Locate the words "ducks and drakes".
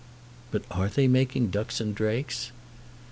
1.51-2.51